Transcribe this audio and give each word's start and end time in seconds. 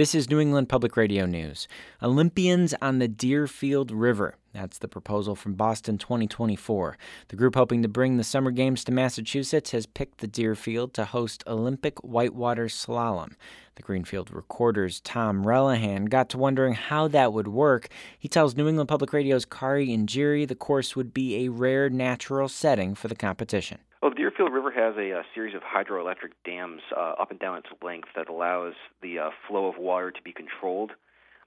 This 0.00 0.14
is 0.14 0.30
New 0.30 0.40
England 0.40 0.70
Public 0.70 0.96
Radio 0.96 1.26
News. 1.26 1.68
Olympians 2.02 2.74
on 2.80 3.00
the 3.00 3.06
Deerfield 3.06 3.90
River. 3.90 4.38
That's 4.54 4.78
the 4.78 4.88
proposal 4.88 5.36
from 5.36 5.56
Boston 5.56 5.98
2024. 5.98 6.96
The 7.28 7.36
group 7.36 7.54
hoping 7.54 7.82
to 7.82 7.88
bring 7.88 8.16
the 8.16 8.24
Summer 8.24 8.50
Games 8.50 8.82
to 8.84 8.92
Massachusetts 8.92 9.72
has 9.72 9.84
picked 9.84 10.20
the 10.20 10.26
Deerfield 10.26 10.94
to 10.94 11.04
host 11.04 11.44
Olympic 11.46 11.98
whitewater 11.98 12.68
slalom. 12.68 13.34
The 13.74 13.82
Greenfield 13.82 14.30
Recorder's 14.32 15.02
Tom 15.02 15.44
Relihan 15.44 16.08
got 16.08 16.30
to 16.30 16.38
wondering 16.38 16.72
how 16.72 17.06
that 17.08 17.34
would 17.34 17.48
work. 17.48 17.88
He 18.18 18.26
tells 18.26 18.56
New 18.56 18.68
England 18.68 18.88
Public 18.88 19.12
Radio's 19.12 19.44
Kari 19.44 19.88
Injiri 19.88 20.48
the 20.48 20.54
course 20.54 20.96
would 20.96 21.12
be 21.12 21.44
a 21.44 21.50
rare 21.50 21.90
natural 21.90 22.48
setting 22.48 22.94
for 22.94 23.08
the 23.08 23.14
competition. 23.14 23.80
Well, 24.02 24.10
the 24.10 24.16
Deerfield 24.16 24.52
River 24.52 24.70
has 24.70 24.96
a, 24.96 25.10
a 25.10 25.22
series 25.34 25.54
of 25.54 25.60
hydroelectric 25.60 26.32
dams 26.44 26.80
uh, 26.96 27.14
up 27.20 27.30
and 27.30 27.38
down 27.38 27.58
its 27.58 27.68
length 27.82 28.08
that 28.16 28.30
allows 28.30 28.72
the 29.02 29.18
uh, 29.18 29.30
flow 29.46 29.66
of 29.66 29.76
water 29.76 30.10
to 30.10 30.22
be 30.22 30.32
controlled, 30.32 30.92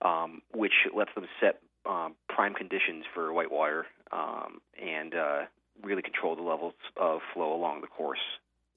um, 0.03 0.41
which 0.53 0.73
lets 0.95 1.09
them 1.15 1.25
set 1.41 1.61
um, 1.89 2.13
prime 2.29 2.53
conditions 2.53 3.05
for 3.13 3.33
whitewater 3.33 3.87
um, 4.11 4.61
and 4.79 5.15
uh, 5.15 5.41
really 5.81 6.03
control 6.03 6.35
the 6.35 6.43
levels 6.43 6.73
of 6.95 7.21
flow 7.33 7.53
along 7.53 7.81
the 7.81 7.87
course. 7.87 8.19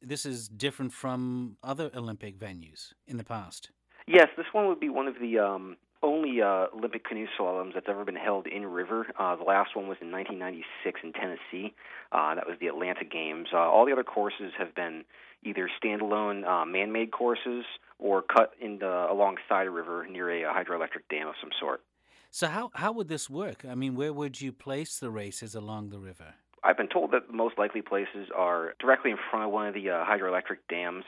This 0.00 0.24
is 0.24 0.48
different 0.48 0.92
from 0.92 1.58
other 1.62 1.90
Olympic 1.94 2.38
venues 2.38 2.94
in 3.06 3.18
the 3.18 3.24
past. 3.24 3.70
Yes, 4.06 4.28
this 4.36 4.46
one 4.52 4.68
would 4.68 4.80
be 4.80 4.88
one 4.88 5.08
of 5.08 5.16
the 5.20 5.38
um, 5.38 5.76
only 6.06 6.40
uh, 6.40 6.66
Olympic 6.74 7.04
canoe 7.04 7.26
slaloms 7.38 7.74
that's 7.74 7.86
ever 7.88 8.04
been 8.04 8.16
held 8.16 8.46
in 8.46 8.66
river. 8.66 9.06
Uh, 9.18 9.36
the 9.36 9.44
last 9.44 9.76
one 9.76 9.88
was 9.88 9.98
in 10.00 10.10
1996 10.10 11.00
in 11.02 11.12
Tennessee. 11.12 11.74
Uh, 12.12 12.34
that 12.34 12.46
was 12.46 12.56
the 12.60 12.66
Atlanta 12.68 13.04
Games. 13.04 13.48
Uh, 13.52 13.58
all 13.58 13.84
the 13.84 13.92
other 13.92 14.04
courses 14.04 14.52
have 14.58 14.74
been 14.74 15.04
either 15.42 15.68
standalone 15.82 16.46
uh, 16.46 16.64
man-made 16.64 17.10
courses 17.12 17.64
or 17.98 18.22
cut 18.22 18.52
in 18.60 18.78
the, 18.78 19.06
alongside 19.10 19.66
a 19.66 19.70
river 19.70 20.06
near 20.10 20.30
a, 20.30 20.42
a 20.50 20.52
hydroelectric 20.52 21.04
dam 21.10 21.28
of 21.28 21.34
some 21.40 21.50
sort. 21.58 21.82
So 22.30 22.48
how 22.48 22.70
how 22.74 22.92
would 22.92 23.08
this 23.08 23.30
work? 23.30 23.64
I 23.64 23.74
mean, 23.74 23.94
where 23.94 24.12
would 24.12 24.40
you 24.40 24.52
place 24.52 24.98
the 24.98 25.10
races 25.10 25.54
along 25.54 25.88
the 25.90 25.98
river? 25.98 26.34
I've 26.62 26.76
been 26.76 26.88
told 26.88 27.12
that 27.12 27.28
the 27.28 27.32
most 27.32 27.56
likely 27.58 27.80
places 27.80 28.28
are 28.34 28.74
directly 28.80 29.10
in 29.10 29.18
front 29.30 29.46
of 29.46 29.52
one 29.52 29.68
of 29.68 29.74
the 29.74 29.88
uh, 29.88 30.04
hydroelectric 30.04 30.58
dams. 30.68 31.04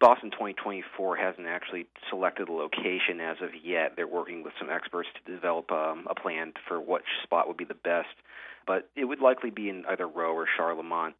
Boston 0.00 0.30
2024 0.30 1.16
hasn't 1.16 1.46
actually 1.46 1.86
selected 2.08 2.48
a 2.48 2.52
location 2.52 3.20
as 3.20 3.36
of 3.42 3.50
yet. 3.64 3.94
They're 3.96 4.06
working 4.06 4.44
with 4.44 4.52
some 4.58 4.70
experts 4.70 5.08
to 5.14 5.32
develop 5.32 5.72
um, 5.72 6.06
a 6.08 6.14
plan 6.14 6.52
for 6.68 6.80
which 6.80 7.02
spot 7.24 7.48
would 7.48 7.56
be 7.56 7.64
the 7.64 7.74
best, 7.74 8.14
but 8.66 8.88
it 8.94 9.06
would 9.06 9.20
likely 9.20 9.50
be 9.50 9.68
in 9.68 9.84
either 9.88 10.06
Rowe 10.06 10.34
or 10.34 10.46
Charlemont. 10.58 11.14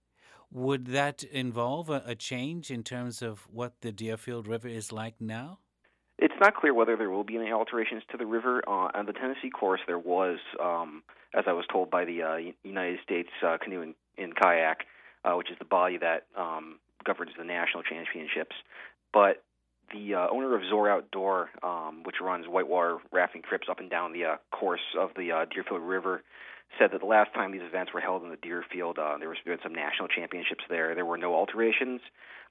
Would 0.53 0.87
that 0.87 1.25
involve 1.25 1.91
a, 1.91 2.03
a 2.07 2.15
change 2.15 2.71
in 2.71 2.83
terms 2.83 3.21
of 3.21 3.49
what 3.53 3.81
the 3.81 3.93
Deerfield 3.93 4.47
River 4.47 4.69
is 4.69 4.93
like 4.93 5.21
now? 5.21 5.59
It's 6.19 6.35
not 6.41 6.55
clear 6.55 6.73
whether 6.73 6.97
there 6.97 7.11
will 7.11 7.25
be 7.25 7.37
any 7.37 7.53
alterations 7.53 8.03
to 8.11 8.17
the 8.17 8.27
river. 8.27 8.63
Uh, 8.67 8.91
on 8.95 9.07
the 9.07 9.13
Tennessee 9.13 9.51
course, 9.51 9.81
there 9.87 9.99
was, 9.99 10.39
um, 10.63 11.03
as 11.35 11.45
I 11.47 11.53
was 11.53 11.65
told 11.71 11.91
by 11.91 12.05
the 12.05 12.23
uh, 12.23 12.37
United 12.65 13.01
States 13.05 13.29
uh, 13.47 13.57
Canoe 13.63 13.83
and, 13.83 13.95
and 14.17 14.35
Kayak, 14.35 14.87
uh, 15.25 15.35
which 15.35 15.51
is 15.51 15.59
the 15.59 15.65
body 15.65 15.99
that 15.99 16.27
um, 16.37 16.79
governs 17.05 17.33
the 17.39 17.45
national 17.45 17.83
championships. 17.83 18.57
But 19.13 19.43
the 19.93 20.15
uh, 20.15 20.27
owner 20.31 20.55
of 20.55 20.63
Zoar 20.69 20.91
Outdoor, 20.91 21.51
um, 21.63 22.03
which 22.05 22.17
runs 22.21 22.47
whitewater 22.47 22.99
rafting 23.13 23.43
trips 23.43 23.69
up 23.71 23.81
and 23.81 23.91
down 23.91 24.13
the 24.13 24.25
uh, 24.25 24.37
course 24.51 24.85
of 24.99 25.11
the 25.17 25.33
uh, 25.33 25.45
Deerfield 25.53 25.83
River, 25.83 26.23
said 26.79 26.91
that 26.93 27.01
the 27.01 27.07
last 27.07 27.33
time 27.33 27.53
these 27.53 27.63
events 27.63 27.93
were 27.95 28.01
held 28.01 28.23
in 28.23 28.31
the 28.31 28.37
Deerfield, 28.37 28.99
uh, 28.99 29.17
there 29.19 29.29
was 29.29 29.39
been 29.45 29.59
some 29.63 29.75
national 29.75 30.09
championships 30.09 30.65
there. 30.69 30.95
There 30.95 31.07
were 31.07 31.17
no 31.17 31.35
alterations. 31.35 32.01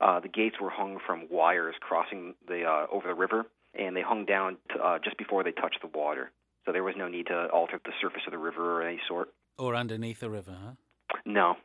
Uh, 0.01 0.19
the 0.19 0.27
gates 0.27 0.55
were 0.59 0.71
hung 0.71 0.97
from 1.05 1.27
wires 1.29 1.75
crossing 1.79 2.33
the 2.47 2.63
uh, 2.63 2.87
over 2.91 3.07
the 3.07 3.13
river, 3.13 3.45
and 3.77 3.95
they 3.95 4.01
hung 4.01 4.25
down 4.25 4.57
to, 4.73 4.79
uh, 4.79 4.99
just 5.03 5.17
before 5.17 5.43
they 5.43 5.51
touched 5.51 5.79
the 5.81 5.95
water. 5.95 6.31
So 6.65 6.71
there 6.71 6.83
was 6.83 6.95
no 6.97 7.07
need 7.07 7.27
to 7.27 7.47
alter 7.53 7.79
the 7.85 7.91
surface 8.01 8.23
of 8.25 8.31
the 8.31 8.37
river 8.37 8.79
or 8.79 8.87
any 8.87 8.99
sort. 9.07 9.29
Or 9.57 9.75
underneath 9.75 10.19
the 10.19 10.29
river, 10.29 10.57
huh? 10.59 10.71
No. 11.25 11.55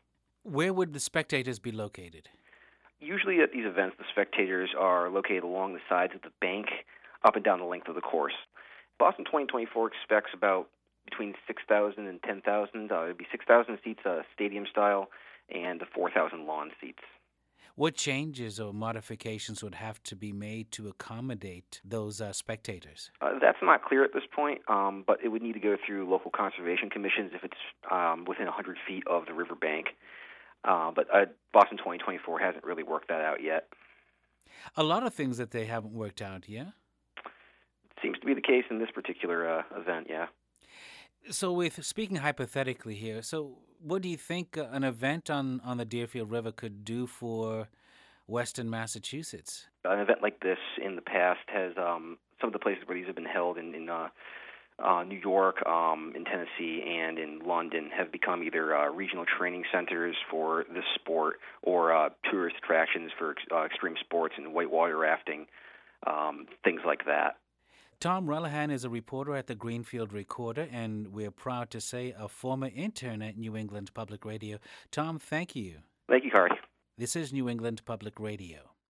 Where 0.45 0.73
would 0.73 0.93
the 0.93 1.01
spectators 1.01 1.59
be 1.59 1.73
located? 1.73 2.29
Usually 3.03 3.41
at 3.41 3.51
these 3.51 3.67
events, 3.67 3.97
the 3.99 4.05
spectators 4.13 4.71
are 4.79 5.11
located 5.11 5.43
along 5.43 5.75
the 5.75 5.81
sides 5.89 6.13
of 6.15 6.23
the 6.23 6.31
bank, 6.41 6.67
up 7.25 7.35
and 7.35 7.45
down 7.45 7.59
the 7.59 7.65
length 7.65 7.89
of 7.89 7.97
the 7.97 8.01
course. 8.01 8.35
Boston 8.97 9.25
2024 9.25 9.89
expects 9.89 10.31
about 10.33 10.69
between 11.05 11.35
6,000 11.49 12.07
and 12.07 12.23
10,000. 12.23 12.93
Uh, 12.93 13.05
it'd 13.05 13.19
be 13.19 13.27
6,000 13.33 13.79
seats 13.83 14.07
uh, 14.07 14.23
stadium 14.33 14.67
style 14.71 15.09
and 15.53 15.83
4,000 15.93 16.47
lawn 16.47 16.71
seats. 16.81 17.03
What 17.75 17.97
changes 17.97 18.61
or 18.61 18.73
modifications 18.73 19.65
would 19.65 19.75
have 19.75 20.01
to 20.05 20.15
be 20.15 20.31
made 20.31 20.71
to 20.73 20.89
accommodate 20.89 21.81
those 21.85 22.21
uh, 22.21 22.33
spectators? 22.33 23.11
Uh, 23.21 23.39
that's 23.41 23.59
not 23.63 23.83
clear 23.85 24.05
at 24.05 24.13
this 24.13 24.25
point, 24.33 24.61
um, 24.69 25.03
but 25.05 25.19
it 25.25 25.29
would 25.29 25.43
need 25.43 25.55
to 25.55 25.61
go 25.61 25.77
through 25.85 26.09
local 26.09 26.31
conservation 26.31 26.89
commissions 26.89 27.33
if 27.35 27.43
it's 27.43 27.57
um, 27.91 28.27
within 28.29 28.45
100 28.45 28.77
feet 28.87 29.03
of 29.09 29.27
the 29.27 29.33
river 29.33 29.57
bank. 29.57 29.87
Uh, 30.65 30.91
but 30.95 31.07
uh, 31.13 31.27
Boston 31.53 31.79
2024 31.79 32.39
hasn't 32.39 32.65
really 32.65 32.83
worked 32.83 33.09
that 33.09 33.21
out 33.21 33.43
yet. 33.43 33.69
A 34.77 34.83
lot 34.83 35.05
of 35.05 35.13
things 35.13 35.39
that 35.39 35.51
they 35.51 35.67
haven't 35.67 35.93
worked 35.93 36.23
out, 36.23 36.49
yeah? 36.49 36.71
Seems 38.01 38.19
to 38.19 38.27
be 38.27 38.35
the 38.35 38.41
case 38.41 38.65
in 38.71 38.79
this 38.79 38.91
particular 38.95 39.59
uh, 39.59 39.63
event, 39.77 40.07
yeah. 40.09 40.27
So, 41.31 41.53
with 41.53 41.85
speaking 41.85 42.17
hypothetically 42.17 42.95
here, 42.95 43.23
so 43.23 43.59
what 43.81 44.03
do 44.03 44.09
you 44.09 44.17
think 44.17 44.57
uh, 44.57 44.67
an 44.73 44.85
event 44.85 45.31
on, 45.31 45.61
on 45.65 45.77
the 45.77 45.85
Deerfield 45.85 46.31
River 46.31 46.53
could 46.53 46.85
do 46.85 47.07
for 47.07 47.69
Western 48.27 48.71
Massachusetts? 48.71 49.67
An 49.85 49.99
event 49.99 50.23
like 50.23 50.41
this 50.41 50.59
in 50.85 50.97
the 50.97 51.03
past 51.03 51.41
has 51.47 51.73
um, 51.77 52.19
some 52.41 52.49
of 52.49 52.53
the 52.53 52.59
places 52.59 52.85
where 52.87 52.97
these 52.97 53.07
have 53.07 53.17
been 53.17 53.25
held 53.25 53.59
in, 53.59 53.75
in 53.75 53.89
uh, 53.89 54.09
uh, 54.79 55.05
New 55.05 55.19
York, 55.19 55.65
um, 55.67 56.13
in 56.17 56.25
Tennessee, 56.25 56.83
and 56.87 57.19
in 57.19 57.41
London 57.47 57.91
have 57.97 58.11
become 58.11 58.43
either 58.43 58.75
uh, 58.77 58.89
regional 58.91 59.25
training 59.39 59.65
centers 59.73 60.17
for 60.31 60.65
this 60.73 60.85
sport 60.95 61.37
or 61.63 61.95
uh, 61.95 62.11
tourist 62.31 62.57
attractions 62.63 63.11
for 63.19 63.35
uh, 63.53 63.65
extreme 63.65 63.95
sports 64.01 64.35
and 64.37 64.53
whitewater 64.53 64.97
rafting, 64.97 65.47
um, 66.07 66.47
things 66.65 66.81
like 66.87 67.05
that. 67.07 67.37
Tom 68.01 68.27
Relihan 68.27 68.73
is 68.73 68.85
a 68.85 68.91
reporter 68.91 69.37
at 69.37 69.47
the 69.47 69.55
Greenfield 69.55 70.13
Recorder, 70.13 70.67
and 70.73 71.13
we're 71.13 71.31
proud 71.31 71.71
to 71.71 71.81
say 71.81 72.13
a 72.19 72.27
former 72.27 72.69
intern 72.75 73.23
at 73.23 73.37
New 73.39 73.57
England 73.57 73.95
Public 73.95 74.25
Radio. 74.25 74.59
Tom, 74.91 75.21
thank 75.21 75.55
you. 75.55 75.77
Thank 76.09 76.25
you, 76.25 76.31
Kari. 76.33 76.51
This 76.99 77.15
is 77.15 77.33
New 77.33 77.49
England 77.49 77.83
Public 77.85 78.19
Radio. 78.19 78.72